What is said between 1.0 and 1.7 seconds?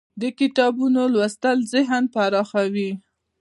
لوستل